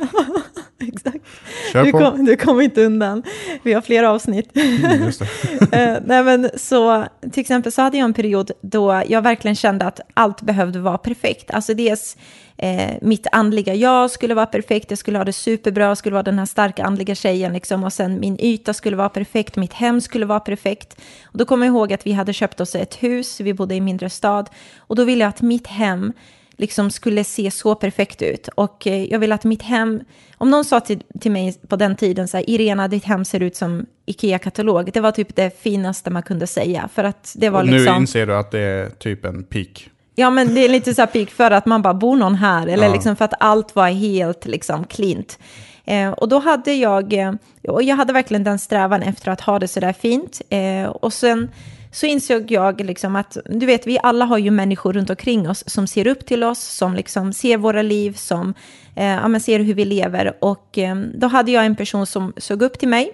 [0.89, 1.25] Exakt.
[1.73, 3.23] Du, kom, du kommer inte undan.
[3.63, 4.57] Vi har flera avsnitt.
[4.57, 5.03] Mm,
[5.73, 9.85] eh, nej, men så, till exempel så hade jag en period då jag verkligen kände
[9.85, 11.51] att allt behövde vara perfekt.
[11.51, 12.17] Alltså dels
[12.57, 16.23] eh, mitt andliga jag skulle vara perfekt, jag skulle ha det superbra, jag skulle vara
[16.23, 20.01] den här starka andliga tjejen liksom, och sen min yta skulle vara perfekt, mitt hem
[20.01, 21.01] skulle vara perfekt.
[21.25, 23.79] Och då kommer jag ihåg att vi hade köpt oss ett hus, vi bodde i
[23.79, 26.13] en mindre stad, och då ville jag att mitt hem
[26.57, 28.49] liksom skulle se så perfekt ut.
[28.49, 30.01] Och eh, jag vill att mitt hem,
[30.39, 33.41] om någon sa till, till mig på den tiden så här, Irena, ditt hem ser
[33.41, 36.89] ut som Ikea-katalog, det var typ det finaste man kunde säga.
[36.95, 37.95] För att det var och liksom...
[37.95, 39.89] nu inser du att det är typ en peak.
[40.15, 42.67] Ja, men det är lite så här peak för att man bara bor någon här,
[42.67, 42.93] eller ja.
[42.93, 45.39] liksom för att allt var helt liksom klint.
[45.85, 47.33] Eh, och då hade jag, eh,
[47.69, 50.43] och jag hade verkligen den strävan efter att ha det så där fint.
[50.49, 51.51] Eh, och sen
[51.93, 55.65] så insåg jag liksom att, du vet, vi alla har ju människor runt omkring oss
[55.67, 58.55] som ser upp till oss, som liksom ser våra liv, som
[58.97, 60.33] eh, ja, men ser hur vi lever.
[60.41, 63.13] Och eh, då hade jag en person som såg upp till mig.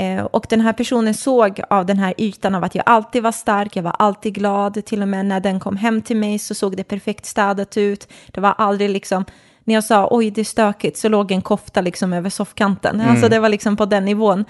[0.00, 3.32] Eh, och den här personen såg av den här ytan av att jag alltid var
[3.32, 4.84] stark, jag var alltid glad.
[4.84, 8.08] Till och med när den kom hem till mig så såg det perfekt städat ut.
[8.26, 9.24] Det var aldrig liksom,
[9.64, 12.94] när jag sa oj det är stökigt så låg en kofta liksom över soffkanten.
[12.94, 13.10] Mm.
[13.10, 14.44] Alltså det var liksom på den nivån.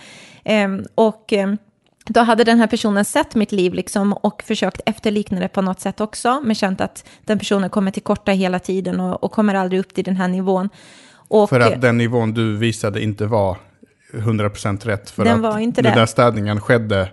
[0.44, 1.54] Eh, och eh,
[2.06, 5.80] då hade den här personen sett mitt liv liksom och försökt efterlikna det på något
[5.80, 9.54] sätt också, men känt att den personen kommer till korta hela tiden och, och kommer
[9.54, 10.68] aldrig upp till den här nivån.
[11.12, 13.56] Och, för att den nivån du visade inte var
[14.12, 17.08] 100% rätt, för den att var inte den där städningen skedde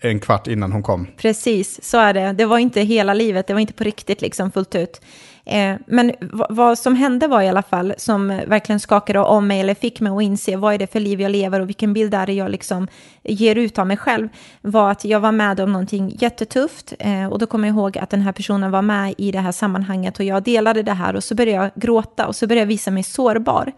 [0.00, 1.06] en kvart innan hon kom.
[1.16, 2.32] Precis, så är det.
[2.32, 5.00] Det var inte hela livet, det var inte på riktigt liksom fullt ut.
[5.44, 6.12] Eh, men
[6.48, 10.12] vad som hände var i alla fall, som verkligen skakade om mig eller fick mig
[10.12, 12.50] att inse vad är det för liv jag lever och vilken bild är det jag
[12.50, 12.88] liksom
[13.22, 14.28] ger ut av mig själv,
[14.60, 16.92] var att jag var med om någonting jättetufft.
[16.98, 19.52] Eh, och då kommer jag ihåg att den här personen var med i det här
[19.52, 22.66] sammanhanget och jag delade det här och så började jag gråta och så började jag
[22.66, 23.72] visa mig sårbar.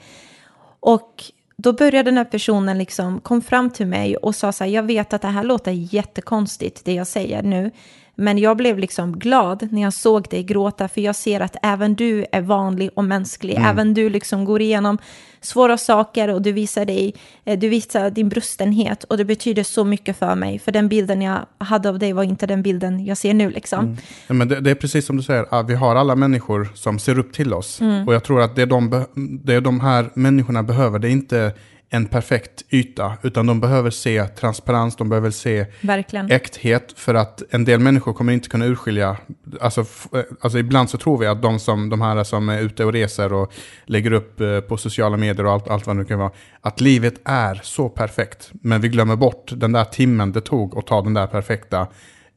[0.80, 1.24] Och
[1.57, 4.83] då började den här personen liksom, kom fram till mig och sa så här, jag
[4.83, 7.71] vet att det här låter jättekonstigt, det jag säger nu,
[8.14, 11.95] men jag blev liksom glad när jag såg dig gråta, för jag ser att även
[11.95, 13.55] du är vanlig och mänsklig.
[13.55, 13.71] Mm.
[13.71, 14.99] Även du liksom går igenom
[15.44, 19.04] svåra saker och du visar, dig, eh, du visar din brustenhet.
[19.04, 22.22] Och det betyder så mycket för mig, för den bilden jag hade av dig var
[22.22, 23.50] inte den bilden jag ser nu.
[23.50, 23.85] Liksom.
[23.85, 23.96] Mm.
[24.26, 27.18] Ja, men det, det, är precis som du säger, vi har alla människor som ser
[27.18, 27.80] upp till oss.
[27.80, 28.09] Mm.
[28.09, 29.04] Och jag tror att det de,
[29.44, 31.52] det de här människorna behöver, det är inte
[31.94, 36.30] en perfekt yta, utan de behöver se transparens, de behöver se Verkligen.
[36.30, 39.16] äkthet, för att en del människor kommer inte kunna urskilja,
[39.61, 42.85] alltså, eh, alltså ibland så tror vi att de, som, de här som är ute
[42.85, 43.52] och reser och
[43.87, 46.30] lägger upp eh, på sociala medier och allt, allt vad det nu kan vara,
[46.61, 50.87] att livet är så perfekt, men vi glömmer bort den där timmen det tog att
[50.87, 51.87] ta den där perfekta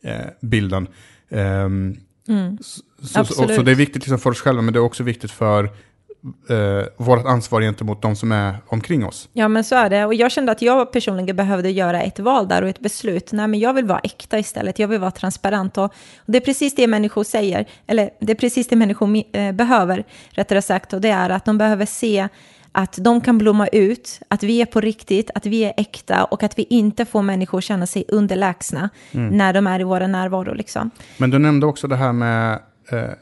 [0.04, 0.88] eh, bilden.
[1.30, 2.58] Um, mm.
[3.02, 5.32] så, så, så, det är viktigt liksom för oss själva, men det är också viktigt
[5.32, 5.70] för
[6.50, 9.30] eh, vårt ansvar gentemot de som är omkring oss.
[9.34, 10.06] Ja, men så är det.
[10.06, 13.32] Och jag kände att jag personligen behövde göra ett val där och ett beslut.
[13.32, 14.80] Nej, men jag vill vara äkta istället.
[14.80, 15.78] Jag vill vara transparent.
[15.78, 15.92] Och, och
[16.26, 20.62] det är precis det människor säger, eller det är precis det människor eh, behöver, rättare
[20.62, 20.94] sagt.
[20.94, 22.28] Och det är att de behöver se
[22.72, 26.44] att de kan blomma ut, att vi är på riktigt, att vi är äkta och
[26.44, 29.38] att vi inte får människor känna sig underlägsna mm.
[29.38, 30.54] när de är i vår närvaro.
[30.54, 30.92] Liksom.
[31.18, 32.60] Men du nämnde också det här med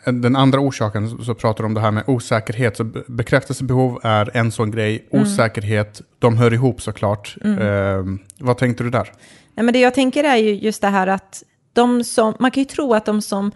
[0.06, 2.78] den andra orsaken så pratar du om det här med osäkerhet.
[2.78, 5.08] Så bekräftelsebehov är en sån grej.
[5.12, 5.24] Mm.
[5.24, 7.36] Osäkerhet, de hör ihop såklart.
[7.44, 7.60] Mm.
[7.60, 9.12] Eh, vad tänkte du där?
[9.54, 12.62] Nej, men det jag tänker är ju just det här att de som, man kan
[12.62, 13.52] ju tro att de som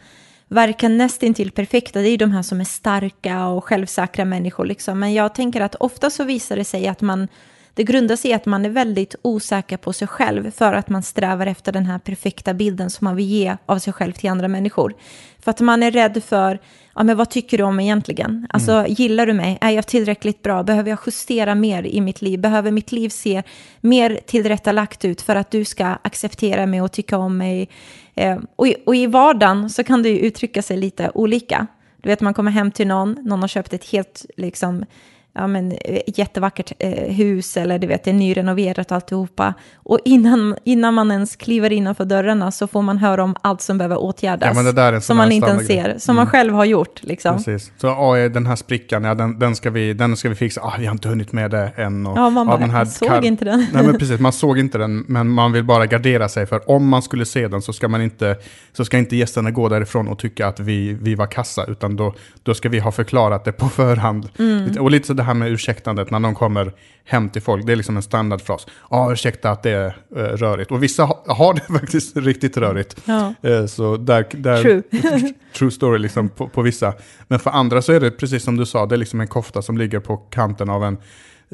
[0.48, 4.66] verkar nästintill perfekta, det är ju de här som är starka och självsäkra människor.
[4.66, 5.00] Liksom.
[5.00, 7.28] Men jag tänker att ofta så visar det sig att man
[7.80, 11.04] det grundar sig i att man är väldigt osäker på sig själv för att man
[11.04, 14.48] strävar efter den här perfekta bilden som man vill ge av sig själv till andra
[14.48, 14.96] människor.
[15.40, 16.60] För att man är rädd för,
[16.96, 18.48] ja men vad tycker du om egentligen?
[18.50, 18.94] Alltså mm.
[18.94, 19.58] gillar du mig?
[19.62, 20.64] Är jag tillräckligt bra?
[20.64, 22.40] Behöver jag justera mer i mitt liv?
[22.40, 23.44] Behöver mitt liv se
[23.82, 27.70] mer tillrättalagt ut för att du ska acceptera mig och tycka om mig?
[28.16, 31.68] Eh, och, i, och i vardagen så kan det ju uttrycka sig lite olika.
[31.98, 34.86] Du vet, man kommer hem till någon, någon har köpt ett helt liksom,
[35.34, 35.74] ja, men,
[36.08, 39.54] jättevackert eh, hus eller du vet, det är nyrenoverat alltihopa.
[39.76, 43.78] Och innan, innan man ens kliver innanför dörrarna så får man höra om allt som
[43.78, 44.58] behöver åtgärdas.
[44.66, 46.26] Ja, där är som man inte ens ser, som mm.
[46.26, 47.04] man själv har gjort.
[47.04, 47.38] Liksom.
[47.38, 47.72] Precis.
[47.78, 50.62] Så oh, den här sprickan, ja, den, den, ska vi, den ska vi fixa.
[50.62, 52.08] Ah, vi har inte hunnit med det än.
[52.08, 53.66] Och, ja, man bara, den här såg inte den.
[53.74, 56.46] Nej, men precis, man såg inte den, men man vill bara gardera sig.
[56.46, 58.36] För om man skulle se den så ska, man inte,
[58.74, 62.14] så ska inte gästerna gå därifrån och tycka att vi, vi var kassa, utan då,
[62.44, 64.30] då ska vi ha förklarat det på förhand.
[64.40, 64.78] Mm.
[64.80, 66.74] Och lite så det här med ursäktandet när de kommer
[67.06, 67.66] hem till folk.
[67.66, 68.68] Det är liksom en standardfras.
[68.68, 70.72] Ja, ah, ursäkta att det är uh, rörigt.
[70.72, 73.02] Och vissa ha, har det faktiskt riktigt rörigt.
[73.06, 73.34] Ja.
[73.46, 74.84] Uh, så där, där, true.
[75.58, 76.94] true story liksom på, på, vissa.
[77.28, 79.62] Men för andra så är det precis som du sa, det är liksom en kofta
[79.62, 80.98] som ligger på kanten av en,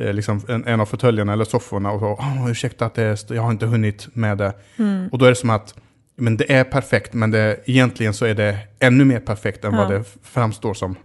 [0.02, 1.92] uh, liksom en, en av fåtöljerna eller sofforna.
[1.92, 4.54] Och så, oh, ursäkta att det är, jag har inte hunnit med det.
[4.78, 5.08] Mm.
[5.08, 5.74] Och då är det som att
[6.16, 9.80] men det är perfekt, men det, egentligen så är det ännu mer perfekt än ja.
[9.80, 10.96] vad det framstår som.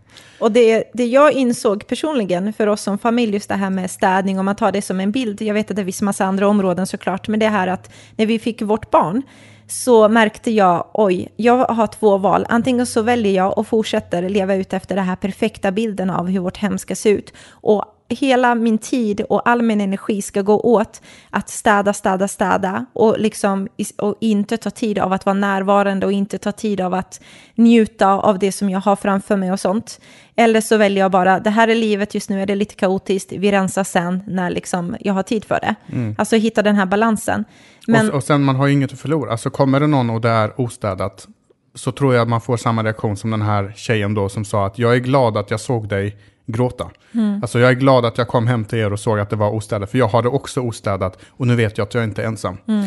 [0.40, 4.38] Och det, det jag insåg personligen för oss som familj, just det här med städning,
[4.38, 6.86] om man tar det som en bild, jag vet att det finns massa andra områden
[6.86, 9.22] såklart, men det här att när vi fick vårt barn,
[9.66, 12.46] så märkte jag, oj, jag har två val.
[12.48, 16.40] Antingen så väljer jag och fortsätter leva ut efter den här perfekta bilden av hur
[16.40, 17.32] vårt hem ska se ut.
[17.50, 22.86] Och hela min tid och all min energi ska gå åt att städa, städa, städa
[22.92, 23.68] och, liksom,
[23.98, 27.20] och inte ta tid av att vara närvarande och inte ta tid av att
[27.54, 30.00] njuta av det som jag har framför mig och sånt.
[30.36, 33.32] Eller så väljer jag bara, det här är livet just nu, är det lite kaotiskt,
[33.32, 35.74] vi rensar sen när liksom jag har tid för det.
[35.92, 36.14] Mm.
[36.18, 37.44] Alltså hitta den här balansen.
[37.86, 40.20] Men, och, och sen man har ju inget att förlora, alltså kommer det någon och
[40.20, 41.28] det är ostädat,
[41.74, 44.66] så tror jag att man får samma reaktion som den här tjejen då som sa
[44.66, 46.16] att jag är glad att jag såg dig
[46.52, 46.90] gråta.
[47.14, 47.42] Mm.
[47.42, 49.50] Alltså jag är glad att jag kom hem till er och såg att det var
[49.50, 52.26] ostädat, för jag har det också ostädat och nu vet jag att jag inte är
[52.26, 52.56] ensam.
[52.66, 52.84] Mm.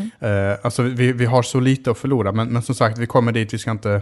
[0.50, 3.32] Uh, alltså vi, vi har så lite att förlora, men, men som sagt, vi kommer
[3.32, 4.02] dit, vi ska inte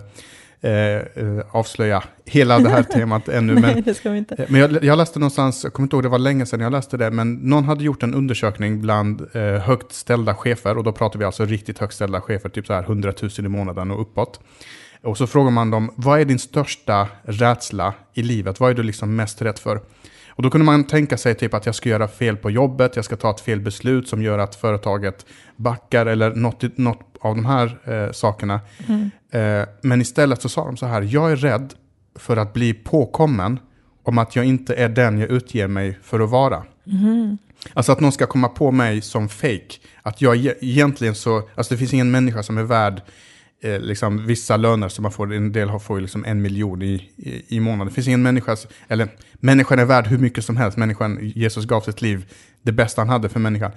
[0.65, 3.53] uh, avslöja hela det här temat ännu.
[3.53, 4.45] Men, Nej, det ska vi inte.
[4.49, 6.97] men jag, jag, läste någonstans, jag kommer inte ihåg, det var länge sedan jag läste
[6.97, 9.27] det, men någon hade gjort en undersökning bland
[9.63, 12.83] högt ställda chefer, och då pratar vi alltså riktigt högt ställda chefer, typ så här
[12.83, 14.39] 100 000 i månaden och uppåt.
[15.03, 18.59] Och så frågar man dem, vad är din största rädsla i livet?
[18.59, 19.81] Vad är du liksom mest rädd för?
[20.29, 23.05] Och då kunde man tänka sig typ att jag ska göra fel på jobbet, jag
[23.05, 27.45] ska ta ett fel beslut som gör att företaget backar eller något, något av de
[27.45, 28.59] här eh, sakerna.
[28.87, 29.11] Mm.
[29.31, 31.73] Eh, men istället så sa de så här, jag är rädd
[32.15, 33.59] för att bli påkommen
[34.03, 36.63] om att jag inte är den jag utger mig för att vara.
[36.87, 37.37] Mm.
[37.73, 39.79] Alltså att någon ska komma på mig som fake.
[40.01, 43.01] Att jag e-, egentligen så, alltså det finns ingen människa som är värd
[43.63, 47.55] eh, liksom, vissa löner som man får, en del får liksom en miljon i, i,
[47.55, 47.87] i månaden.
[47.87, 50.77] Det finns ingen människa, eller människan är värd hur mycket som helst.
[50.77, 52.25] Människan, Jesus gav sitt liv,
[52.61, 53.71] det bästa han hade för människan.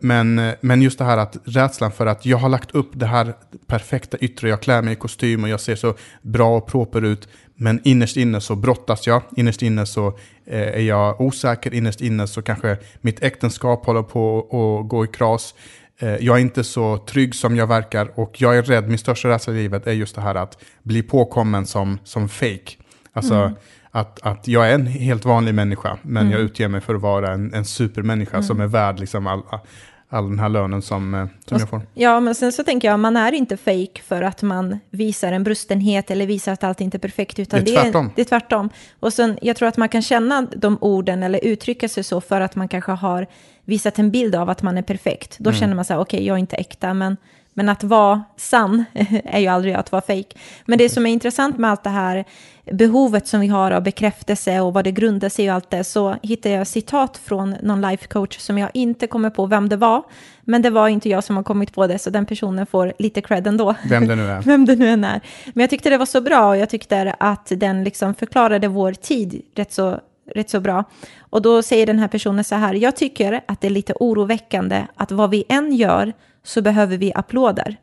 [0.00, 3.06] Men, eh, men just det här att rädslan för att jag har lagt upp det
[3.06, 3.34] här
[3.66, 7.28] perfekta yttre, jag klär mig i kostym och jag ser så bra och proper ut,
[7.54, 10.06] men innerst inne så brottas jag, innerst inne så
[10.46, 15.08] eh, är jag osäker, innerst inne så kanske mitt äktenskap håller på att gå i
[15.08, 15.54] kras.
[16.02, 19.28] Eh, jag är inte så trygg som jag verkar och jag är rädd, min största
[19.28, 22.72] rädsla i livet är just det här att bli påkommen som, som fake.
[23.12, 23.54] Alltså mm.
[23.90, 26.32] att, att jag är en helt vanlig människa, men mm.
[26.32, 28.42] jag utger mig för att vara en, en supermänniska mm.
[28.42, 29.42] som är värd liksom all,
[30.12, 31.82] all den här lönen som, eh, som jag får.
[31.94, 35.44] Ja, men sen så tänker jag, man är inte fake för att man visar en
[35.44, 38.06] brustenhet eller visar att allt inte är perfekt, utan det är tvärtom.
[38.06, 38.70] Det är, det är tvärtom.
[39.00, 42.40] Och sen, jag tror att man kan känna de orden eller uttrycka sig så för
[42.40, 43.26] att man kanske har
[43.64, 45.36] visat en bild av att man är perfekt.
[45.38, 45.60] Då mm.
[45.60, 47.16] känner man så här, okej, okay, jag är inte äkta, men
[47.54, 48.84] men att vara sann
[49.24, 50.38] är ju aldrig att vara fejk.
[50.66, 52.24] Men det som är intressant med allt det här
[52.64, 55.84] behovet som vi har av bekräftelse och vad det grundar sig i och allt det,
[55.84, 59.76] så hittade jag citat från någon life coach som jag inte kommer på vem det
[59.76, 60.02] var.
[60.42, 63.20] Men det var inte jag som har kommit på det, så den personen får lite
[63.20, 63.74] cred ändå.
[63.88, 64.42] Vem det nu är.
[64.44, 65.20] vem det nu än är.
[65.52, 68.92] Men jag tyckte det var så bra och jag tyckte att den liksom förklarade vår
[68.92, 70.00] tid rätt så
[70.34, 70.84] rätt så bra.
[71.20, 74.86] Och då säger den här personen så här, jag tycker att det är lite oroväckande
[74.96, 76.12] att vad vi än gör
[76.42, 77.76] så behöver vi applåder.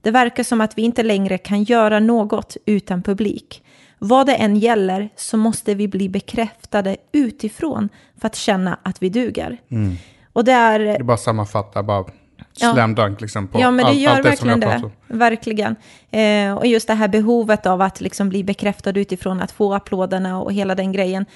[0.00, 3.64] Det verkar som att vi inte längre kan göra något utan publik.
[3.98, 7.88] Vad det än gäller så måste vi bli bekräftade utifrån
[8.20, 9.58] för att känna att vi duger.
[9.68, 9.96] Mm.
[10.32, 10.78] Och det är...
[10.78, 12.04] Det är bara sammanfatta, bara
[12.52, 13.04] slam ja.
[13.04, 14.90] dunk liksom på ja, men det allt, gör allt det verkligen det.
[15.06, 15.76] Verkligen.
[16.10, 20.40] Eh, och just det här behovet av att liksom bli bekräftad utifrån att få applåderna
[20.40, 21.26] och hela den grejen.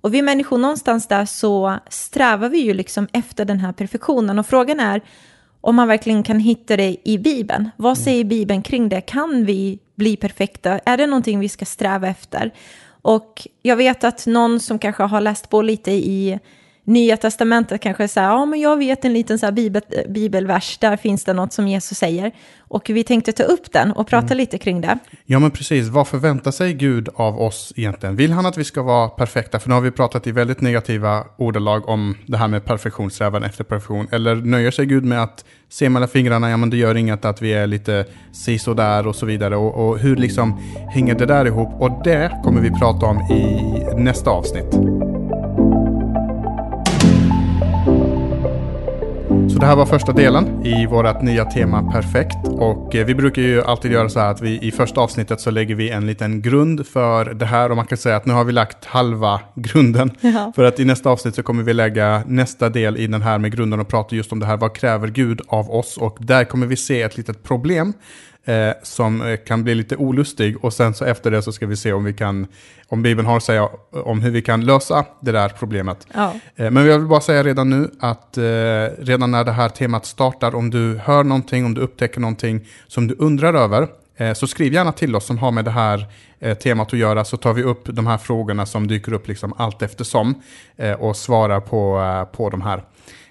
[0.00, 4.38] Och Och vi människor någonstans där så strävar vi ju liksom efter den här perfektionen.
[4.38, 5.00] Och frågan är
[5.60, 7.70] om man verkligen kan hitta det i Bibeln.
[7.76, 8.04] Vad mm.
[8.04, 9.00] säger Bibeln kring det?
[9.00, 10.78] Kan vi bli perfekta?
[10.78, 12.52] Är det någonting vi ska sträva efter?
[13.02, 16.38] Och jag vet att någon som kanske har läst på lite i
[16.88, 20.96] Nya Testamentet kanske säger, ja men jag vet en liten så här bibel, bibelvers, där
[20.96, 22.32] finns det något som Jesus säger.
[22.58, 24.38] Och vi tänkte ta upp den och prata mm.
[24.38, 24.98] lite kring det.
[25.26, 28.16] Ja men precis, vad förväntar sig Gud av oss egentligen?
[28.16, 29.58] Vill han att vi ska vara perfekta?
[29.58, 33.44] För nu har vi pratat i väldigt negativa ordalag om det här med perfektion, strävan
[33.44, 34.08] efter perfektion.
[34.12, 37.42] Eller nöjer sig Gud med att se mellan fingrarna, ja men det gör inget att
[37.42, 38.04] vi är lite
[38.76, 39.56] där och så vidare.
[39.56, 41.68] Och, och hur liksom hänger det där ihop?
[41.80, 45.17] Och det kommer vi prata om i nästa avsnitt.
[49.48, 52.48] Så det här var första delen i vårt nya tema Perfekt.
[52.48, 55.50] Och eh, vi brukar ju alltid göra så här att vi i första avsnittet så
[55.50, 57.70] lägger vi en liten grund för det här.
[57.70, 60.10] Och man kan säga att nu har vi lagt halva grunden.
[60.20, 60.52] Ja.
[60.56, 63.52] För att i nästa avsnitt så kommer vi lägga nästa del i den här med
[63.52, 64.56] grunden och prata just om det här.
[64.56, 65.96] Vad kräver Gud av oss?
[65.96, 67.92] Och där kommer vi se ett litet problem
[68.48, 70.64] eh, som eh, kan bli lite olustig.
[70.64, 72.46] Och sen så efter det så ska vi se om vi kan,
[72.88, 76.06] om Bibeln har att säga om hur vi kan lösa det där problemet.
[76.14, 76.34] Ja.
[76.56, 78.42] Eh, men jag vill bara säga redan nu att eh,
[78.98, 83.06] redan när det här temat startar, om du hör någonting, om du upptäcker någonting som
[83.06, 86.06] du undrar över, eh, så skriv gärna till oss som har med det här
[86.40, 89.54] eh, temat att göra, så tar vi upp de här frågorna som dyker upp liksom
[89.56, 90.42] allt eftersom
[90.98, 92.82] och svarar på, på de här.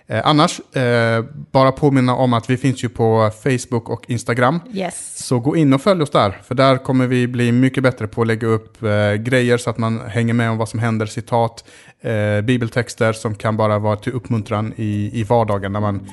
[0.10, 4.60] Eh, annars, eh, bara påminna om att vi finns ju på Facebook och Instagram.
[4.74, 5.26] Yes.
[5.28, 8.22] Så gå in och följ oss där, för där kommer vi bli mycket bättre på
[8.22, 11.63] att lägga upp eh, grejer så att man hänger med om vad som händer, citat,
[12.02, 16.08] eh, bibeltexter som kan bara vara till uppmuntran i, i vardagen när man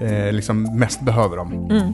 [0.00, 1.68] eh, liksom mest behöver dem.
[1.70, 1.92] Mm.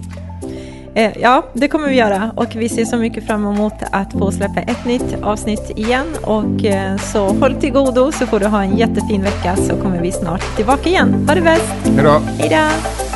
[0.97, 4.33] Eh, ja, det kommer vi göra och vi ser så mycket fram emot att få
[4.33, 8.63] släppa ett nytt avsnitt igen och eh, så håll till godo så får du ha
[8.63, 11.25] en jättefin vecka så kommer vi snart tillbaka igen.
[11.29, 11.75] Ha det bäst!
[11.85, 12.21] Hej då!
[12.39, 13.16] Hej då!